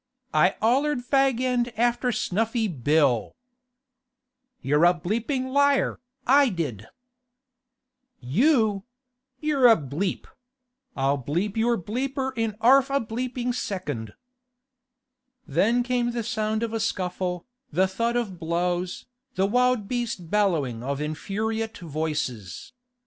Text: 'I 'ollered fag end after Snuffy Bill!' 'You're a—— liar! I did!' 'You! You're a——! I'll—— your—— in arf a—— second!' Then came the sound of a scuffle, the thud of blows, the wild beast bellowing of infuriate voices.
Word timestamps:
'I 0.33 0.55
'ollered 0.63 1.01
fag 1.01 1.39
end 1.39 1.71
after 1.77 2.11
Snuffy 2.11 2.67
Bill!' 2.67 3.35
'You're 4.59 4.83
a—— 4.83 4.99
liar! 5.39 5.99
I 6.25 6.49
did!' 6.49 6.87
'You! 8.19 8.83
You're 9.41 9.67
a——! 9.67 9.75
I'll—— 10.97 11.23
your—— 11.55 11.83
in 12.35 12.55
arf 12.61 12.89
a—— 12.89 13.53
second!' 13.53 14.13
Then 15.45 15.83
came 15.83 16.09
the 16.13 16.23
sound 16.23 16.63
of 16.63 16.73
a 16.73 16.79
scuffle, 16.79 17.45
the 17.71 17.87
thud 17.87 18.15
of 18.15 18.39
blows, 18.39 19.05
the 19.35 19.45
wild 19.45 19.87
beast 19.87 20.31
bellowing 20.31 20.81
of 20.81 20.99
infuriate 20.99 21.77
voices. 21.77 22.73